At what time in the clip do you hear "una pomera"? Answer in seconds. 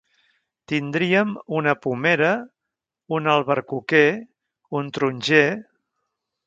1.59-2.31